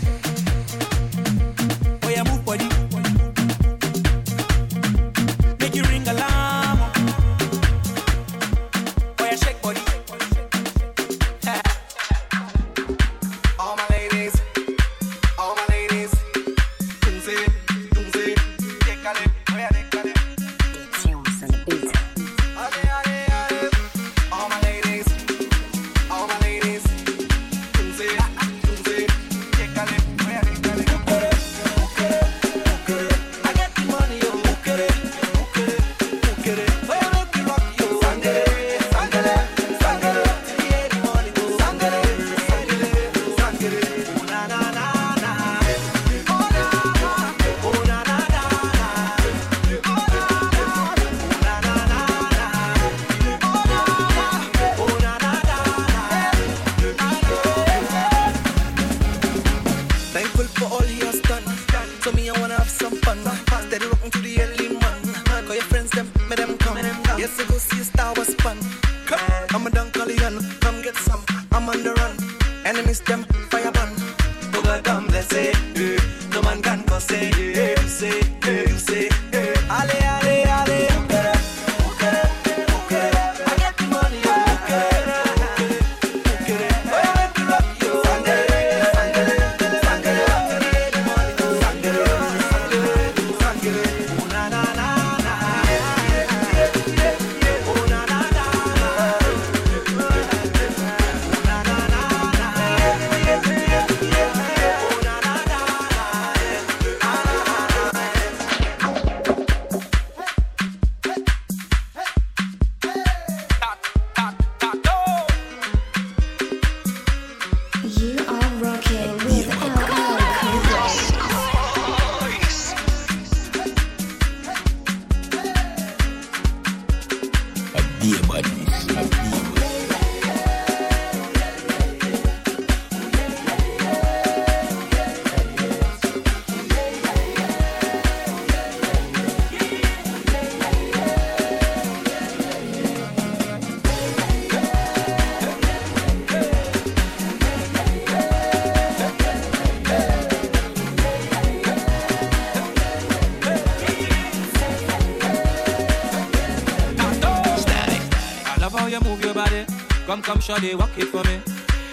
Come, 160.57 160.65
shawty, 160.65 160.75
walk 160.79 160.97
it 160.97 161.05
for 161.05 161.23
me. 161.23 161.39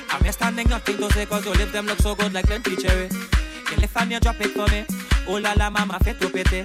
I'm 0.09 0.23
here 0.23 0.33
standing, 0.33 0.69
nothing 0.69 0.97
to 0.97 1.11
say, 1.13 1.27
cause 1.27 1.45
your 1.45 1.55
lips 1.55 1.73
them 1.73 1.87
look 1.87 1.99
so 1.99 2.15
good 2.15 2.33
like 2.33 2.47
plenty 2.47 2.77
cherry. 2.77 3.11
You 3.71 3.77
lift 3.77 3.95
and 3.97 4.11
you 4.11 4.21
drop 4.21 4.41
it 4.41 4.53
for 4.53 4.67
me. 4.69 4.87
Oh 5.27 5.39
la 5.39 5.53
la, 5.53 5.69
mama, 5.69 5.99
fit 6.03 6.19
to 6.21 6.31
pity. 6.31 6.65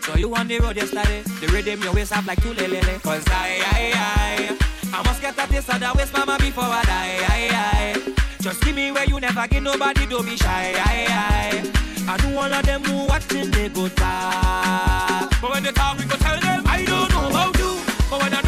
So 0.00 0.16
you 0.16 0.34
on 0.34 0.48
the 0.48 0.58
road 0.60 0.76
yesterday. 0.76 1.22
The 1.40 1.48
rhythm 1.48 1.82
your 1.82 1.92
waist 1.92 2.16
up 2.16 2.26
like 2.26 2.40
two 2.42 2.54
lele. 2.54 2.98
Cause 3.00 3.24
I, 3.28 3.60
I, 3.60 3.92
I, 3.94 4.98
I 4.98 5.02
must 5.02 5.20
get 5.20 5.34
a 5.34 5.46
taste 5.46 5.68
of 5.68 5.80
that 5.80 5.94
waist, 5.94 6.14
mama, 6.14 6.38
before 6.38 6.64
I 6.64 6.82
die. 6.84 7.18
I, 7.28 7.48
I. 7.52 8.14
Just 8.40 8.62
give 8.62 8.74
me 8.74 8.90
where 8.92 9.04
you 9.04 9.20
never 9.20 9.46
get 9.46 9.62
nobody, 9.62 10.06
don't 10.06 10.24
be 10.24 10.36
shy. 10.36 10.72
I, 10.76 11.06
I. 11.10 11.72
I 12.08 12.16
know 12.22 12.38
all 12.38 12.52
of 12.52 12.64
them 12.64 12.82
who 12.84 13.06
watching, 13.06 13.50
they 13.50 13.68
go 13.68 13.88
talk. 13.88 15.30
But 15.42 15.50
when 15.50 15.62
they 15.62 15.72
talk, 15.72 15.98
we 15.98 16.04
go 16.04 16.16
tell 16.16 16.40
them, 16.40 16.62
I 16.66 16.84
don't 16.86 17.10
know 17.10 17.28
about 17.28 17.58
you. 17.58 17.80
But 18.08 18.22
when 18.22 18.32
I 18.32 18.43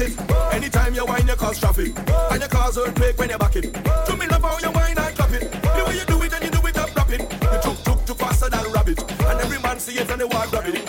it. 0.00 0.20
Anytime 0.52 0.94
you 0.94 1.04
whine, 1.04 1.26
you 1.26 1.34
cause 1.36 1.58
traffic, 1.58 1.96
and 2.30 2.42
you 2.42 2.48
cause 2.48 2.78
earthquake 2.78 3.18
when 3.18 3.30
you 3.30 3.38
back 3.38 3.56
it. 3.56 3.72
To 4.06 4.16
me 4.16 4.26
love 4.26 4.42
how 4.42 4.58
you 4.58 4.70
whine 4.72 4.98
and 4.98 5.16
clap 5.16 5.32
it. 5.32 5.50
The 5.50 5.84
way 5.86 5.96
you 5.96 6.04
do 6.06 6.22
it 6.22 6.32
and 6.32 6.44
you 6.44 6.50
do 6.50 6.66
it 6.66 6.78
up 6.78 6.94
rapid. 6.96 7.20
You 7.20 7.58
tuk 7.62 7.78
tuk 7.84 8.04
tuk 8.06 8.18
faster 8.18 8.48
than 8.48 8.66
a 8.66 8.68
rabbit, 8.70 9.00
and 9.02 9.40
every 9.40 9.60
man 9.60 9.78
see 9.78 9.98
it 9.98 10.10
and 10.10 10.20
they 10.20 10.24
walk 10.24 10.50
grab 10.50 10.66
it. 10.66 10.79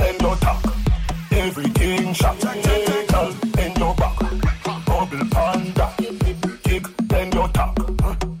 And 0.00 0.20
your 0.20 0.36
tack, 0.36 0.64
everything 1.32 2.12
shot. 2.14 2.42
Your 2.42 2.52
kick 6.62 6.84
and 7.12 7.34
your 7.34 7.46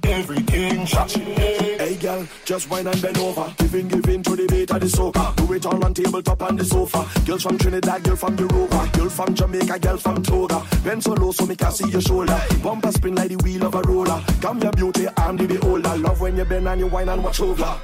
everything 0.04 0.86
shot. 0.86 1.10
Hey 1.12 1.96
girl, 1.96 2.26
just 2.44 2.70
wine 2.70 2.86
and 2.86 3.00
bend 3.00 3.18
over. 3.18 3.52
Giving, 3.58 3.88
giving 3.88 4.22
to 4.22 4.36
the 4.36 4.46
beat 4.46 4.70
of 4.70 4.80
the 4.80 4.86
soca. 4.86 5.36
Do 5.36 5.52
it 5.52 5.66
all 5.66 5.84
on 5.84 5.94
tabletop 5.94 6.42
on 6.42 6.56
the 6.56 6.64
sofa. 6.64 7.06
Girls 7.24 7.42
from 7.42 7.58
Trinidad, 7.58 8.02
girl 8.02 8.16
from 8.16 8.36
Europa. 8.36 8.90
Girl 8.94 9.08
from 9.08 9.34
Jamaica, 9.34 9.78
girl 9.78 9.96
from 9.96 10.22
Toga. 10.22 10.62
Bend 10.84 11.02
so 11.02 11.12
low 11.12 11.32
so 11.32 11.46
me 11.46 11.56
can 11.56 11.72
see 11.72 11.88
your 11.90 12.00
shoulder. 12.00 12.40
Bumper 12.62 12.92
spin 12.92 13.14
like 13.14 13.28
the 13.28 13.36
wheel 13.36 13.66
of 13.66 13.74
a 13.74 13.82
roller. 13.82 14.22
Come 14.40 14.60
your 14.60 14.72
beauty, 14.72 15.06
I'm 15.16 15.36
the 15.36 15.46
beholder. 15.46 15.96
Love 15.96 16.20
when 16.20 16.36
you 16.36 16.44
bend 16.44 16.68
and 16.68 16.80
you 16.80 16.86
wine 16.86 17.08
and 17.08 17.22
watch 17.22 17.40
over. 17.40 17.78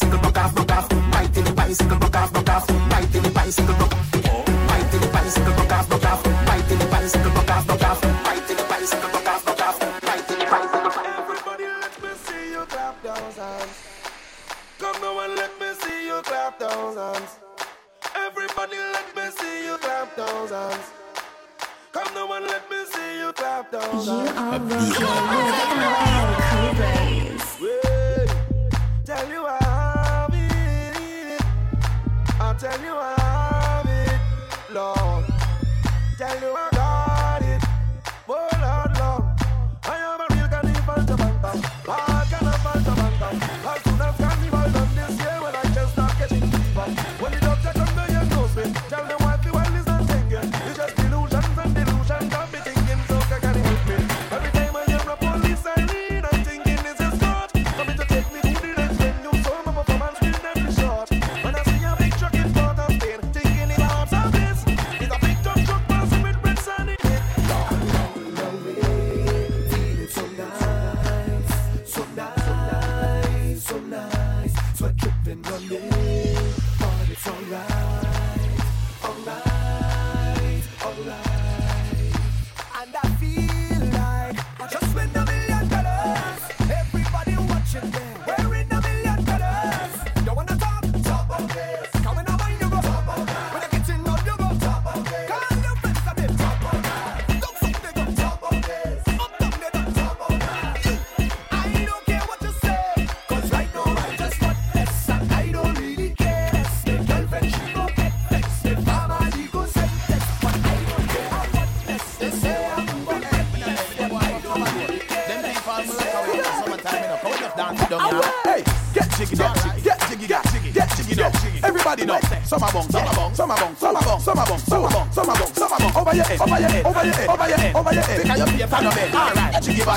Everybody, 11.20 11.64
let 11.66 12.02
me 12.02 12.10
see 12.24 12.50
you 12.52 12.64
clap 12.66 13.02
those 13.02 13.36
hands. 13.36 13.76
Come 14.78 15.02
let 15.36 15.60
me 15.60 15.66
see 15.80 16.06
you 16.06 16.22
clap 16.22 16.58
those 16.58 16.96
hands. 16.96 17.38
Everybody, 18.16 18.76
let 18.76 19.14
me 19.14 19.30
see 19.36 19.66
you 19.66 19.76
clap 19.78 20.16
those 20.16 20.50
hands. 20.50 21.09
Come 21.92 22.14
down 22.14 22.30
and 22.36 22.46
let 22.46 22.70
me 22.70 22.76
see 22.86 23.18
you 23.18 23.32
clap 23.32 23.72
down. 23.72 23.82
You 23.82 24.12
are 24.12 24.60
rolling 25.32 25.80
with 26.28 26.38
cobras. 26.50 27.46
Tell 29.04 29.28
you 29.28 29.44
I 29.44 29.58
have 29.64 30.32
it. 30.32 31.42
I'll 32.40 32.54
tell 32.54 32.80
you 32.80 32.94
I 32.94 33.14
have 33.18 33.88
it, 33.88 34.20
Lord. 34.72 35.24
Tell 36.16 36.40
you 36.40 36.54
I 36.54 36.58
have 36.60 36.74
it. 36.74 36.79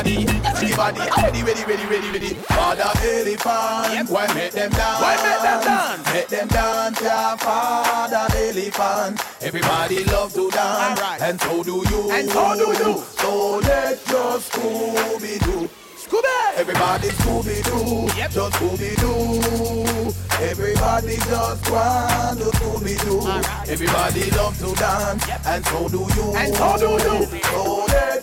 body, 0.04 0.28
everybody, 0.47 0.99
ready, 0.99 1.43
ready, 1.43 1.64
ready, 1.64 1.86
ready, 1.88 2.12
ready. 2.12 2.34
Father 2.51 2.91
elephant, 3.04 4.10
why 4.10 4.28
make 4.34 4.51
them 4.51 4.72
dance? 4.72 5.01
Why 5.01 5.16
make 5.16 5.41
them 5.41 5.64
dance? 5.64 6.14
Make 6.14 6.28
them 6.28 6.47
dance, 6.47 7.01
yeah, 7.01 7.36
father 7.38 8.28
elephant. 8.36 9.22
Everybody 9.41 10.04
love 10.06 10.34
to 10.34 10.49
dance, 10.51 10.99
right. 10.99 11.22
and 11.22 11.41
so 11.41 11.64
do 11.64 11.84
you. 11.89 12.12
And 12.12 12.30
so 12.30 12.56
do 12.56 12.68
you. 12.84 13.04
So 13.18 13.58
let 13.60 14.10
your 14.10 14.39
Scooby 14.39 15.39
Doo. 15.43 15.70
Scooby! 15.95 16.58
Everybody 16.58 17.08
Scooby 17.10 17.64
do, 17.64 18.18
yep. 18.18 18.32
just 18.32 18.56
Scooby 18.58 18.95
do. 18.99 20.14
Everybody 20.43 21.16
just 21.16 21.72
want 21.72 22.39
to 22.39 22.45
Scooby 22.45 22.99
do. 23.06 23.20
Right. 23.20 23.70
Everybody 23.70 24.30
love 24.32 24.58
to 24.60 24.76
dance, 24.76 25.28
yep. 25.28 25.41
and 25.45 25.66
so 25.66 25.88
do 25.88 25.99
you. 25.99 26.36
And 26.36 26.56
so 26.56 26.78
do 26.78 26.91
you. 26.91 27.41
So 27.43 27.86
let 27.88 28.22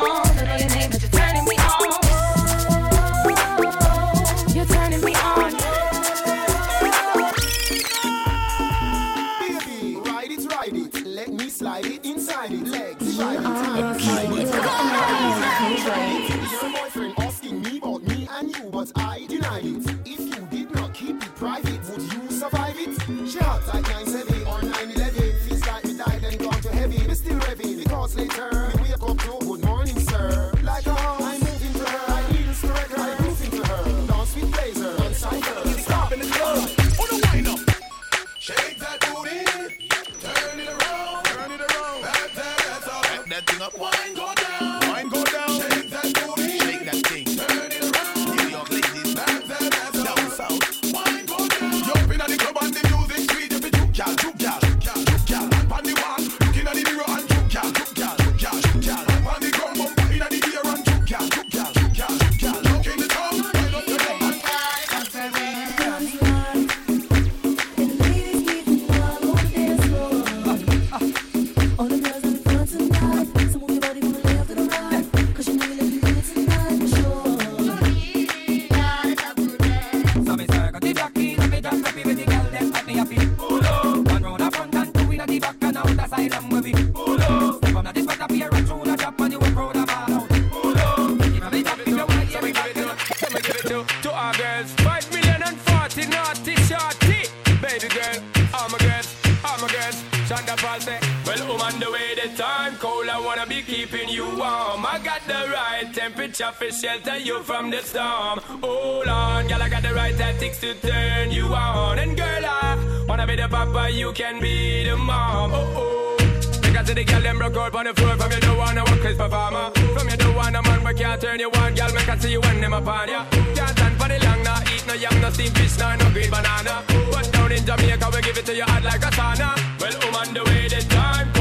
right 105.91 106.01
temperature 106.01 106.51
for 106.51 106.71
shelter 106.71 107.17
you 107.17 107.39
from 107.43 107.69
the 107.69 107.79
storm. 107.81 108.39
Hold 108.61 109.07
on, 109.07 109.47
girl, 109.47 109.61
I 109.61 109.69
got 109.69 109.83
the 109.83 109.93
right 109.93 110.15
tactics 110.15 110.59
to 110.59 110.73
turn 110.75 111.31
you 111.31 111.45
on. 111.45 111.99
And 111.99 112.15
girl, 112.15 112.45
I 112.45 113.05
wanna 113.07 113.27
be 113.27 113.35
the 113.35 113.47
papa, 113.47 113.89
you 113.91 114.11
can 114.13 114.41
be 114.41 114.83
the 114.83 114.95
mom. 114.95 115.51
Oh 115.53 115.73
oh. 115.75 116.61
Because 116.61 116.89
of 116.89 116.95
the 116.95 117.03
girl, 117.03 117.21
them 117.21 117.37
broke 117.37 117.57
up 117.57 117.75
on 117.75 117.85
the 117.85 117.93
floor 117.93 118.15
from 118.17 118.31
you, 118.31 118.39
don't 118.39 118.57
wanna 118.57 118.83
work 118.83 119.01
crisp 119.01 119.19
performer. 119.19 119.71
From 119.97 120.09
you, 120.09 120.17
don't 120.17 120.35
wanna 120.35 120.61
man, 120.63 120.83
we 120.83 120.93
can't 120.93 121.21
turn 121.21 121.39
you 121.39 121.51
on, 121.51 121.75
girl, 121.75 121.93
make 121.93 122.09
I 122.09 122.17
see 122.17 122.31
you 122.31 122.41
when 122.41 122.61
them 122.61 122.73
upon 122.73 123.09
ya. 123.09 123.25
Can't 123.55 123.69
stand 123.69 123.95
for 123.99 124.07
the 124.07 124.19
long, 124.25 124.43
nah, 124.43 124.61
eat 124.73 124.85
no 124.87 124.93
yam, 124.93 125.21
no 125.21 125.29
steam 125.29 125.51
fish, 125.53 125.77
nah, 125.77 125.95
no 125.95 126.09
green 126.11 126.29
banana. 126.29 126.83
But 127.11 127.31
down 127.31 127.51
in 127.51 127.65
Jamaica, 127.65 128.09
we 128.13 128.21
give 128.21 128.37
it 128.37 128.45
to 128.45 128.55
you 128.55 128.63
hot 128.63 128.83
like 128.83 129.03
a 129.03 129.11
sauna. 129.11 129.55
Well, 129.79 129.95
woman, 130.03 130.27
um, 130.27 130.33
the 130.33 130.43
way 130.43 130.67
the 130.67 130.81
time. 130.89 131.40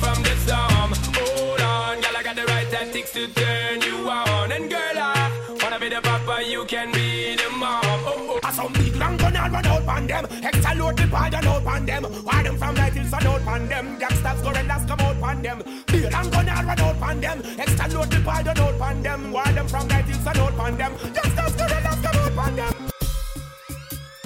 from 0.00 0.22
the 0.22 0.34
storm. 0.44 0.90
Hold 1.16 1.60
on, 1.60 2.00
girl, 2.00 2.16
I 2.16 2.22
got 2.22 2.36
the 2.36 2.44
right 2.46 2.68
tactics 2.70 3.12
to 3.12 3.28
turn 3.28 3.82
you 3.82 4.08
on. 4.08 4.50
And 4.52 4.70
girl, 4.70 4.96
I 4.96 5.30
wanna 5.62 5.78
be 5.78 5.88
the 5.88 6.00
papa, 6.00 6.42
you 6.48 6.64
can 6.64 6.90
be 6.92 7.36
the 7.36 7.48
mom. 7.56 7.80
Oh, 7.84 8.32
oh. 8.32 8.40
I 8.42 8.50
saw 8.52 8.68
big 8.68 8.96
long 8.96 9.16
gun 9.16 9.36
and 9.36 9.52
run 9.52 9.66
out 9.66 9.86
on 9.86 10.06
them. 10.06 10.24
Extra 10.42 10.74
load 10.74 10.96
the 10.96 11.06
pardon 11.06 11.46
out 11.46 11.66
on 11.66 11.86
them. 11.86 12.02
Why 12.26 12.42
them 12.42 12.56
from 12.56 12.74
night 12.74 12.94
till 12.94 13.04
sun 13.04 13.26
out 13.26 13.46
on 13.46 13.68
them. 13.68 13.98
Gangsters, 13.98 14.40
go 14.42 14.48
and 14.48 14.68
gorillas 14.68 14.84
come 14.88 15.00
out 15.00 15.22
on 15.22 15.42
them. 15.42 15.58
Big 15.86 16.12
long 16.12 16.30
gun 16.30 16.48
and 16.48 16.66
run 16.66 16.80
out 16.80 17.02
on 17.02 17.20
them. 17.20 17.42
Extra 17.58 17.88
load 17.94 18.10
the 18.10 18.20
pardon 18.20 18.58
out 18.58 18.80
on 18.80 19.02
them. 19.02 19.32
Why 19.32 19.52
them 19.52 19.68
from 19.68 19.86
night 19.88 20.06
till 20.06 20.20
sun 20.24 20.38
out 20.38 20.58
on 20.58 20.76
them. 20.78 20.92
Gangsters, 21.14 21.54
go 21.58 21.64
and 21.64 21.84
gorillas 21.84 22.00
come 22.04 22.16
out 22.16 22.38
on 22.46 22.56
them. 22.56 22.74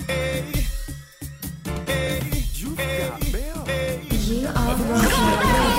Hey. 0.06 0.53
You 4.26 4.46
are 4.46 4.76
broken. 4.78 5.73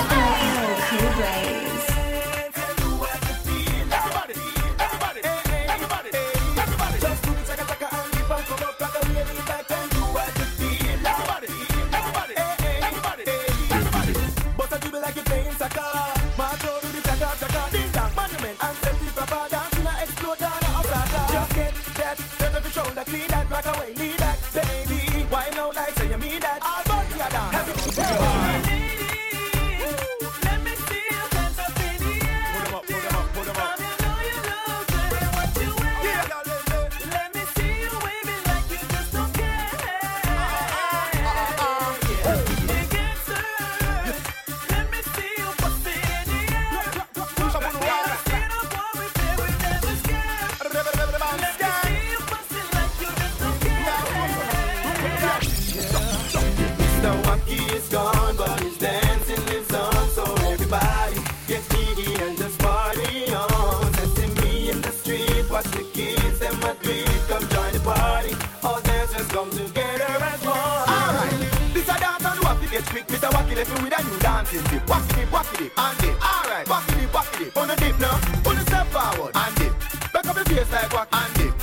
dancing 74.45 74.63
dip. 74.71 74.89
Walk 74.89 75.17
it, 75.17 75.31
walk 75.31 75.61
it, 75.61 75.71
and 75.77 75.97
dip. 75.99 76.15
Alright, 76.23 76.69
walk 76.69 76.89
it, 76.89 77.13
walk 77.13 77.41
it, 77.41 77.57
on 77.57 77.69
a 77.69 77.75
dip 77.75 77.99
now. 77.99 78.19
Pull 78.43 78.53
yourself 78.53 78.87
forward 78.91 79.31
and 79.35 79.55
dip. 79.55 79.73
Back 80.13 80.25
up 80.27 80.35
your 80.35 80.45
face 80.45 80.71
like 80.71 80.93
walk 80.93 81.07
and 81.11 81.33
dip. 81.35 81.53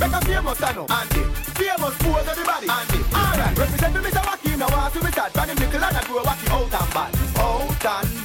make 0.00 0.12
up 0.12 0.24
famous 0.24 0.58
stand 0.58 0.78
up 0.78 0.90
and 0.90 1.10
dip. 1.10 1.26
Famous 1.56 1.96
pose 1.98 2.28
everybody 2.28 2.66
and 2.68 2.88
dip. 2.88 3.16
Alright, 3.16 3.58
represent 3.58 3.94
me 3.94 4.00
Mr. 4.00 4.22
Wacky 4.22 4.58
now. 4.58 4.66
I 4.66 4.90
see 4.90 5.00
me 5.00 5.10
start 5.12 5.36
running 5.36 5.56
nickel 5.56 5.84
and 5.84 5.96
I 5.96 6.04
grow 6.04 6.22
wacky 6.22 6.48
old 6.54 6.74
and 6.74 6.94
bad. 6.94 7.10
old 7.40 7.86
and 7.86 8.21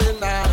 phenomenal. 0.00 0.20
Phenomenal. 0.20 0.49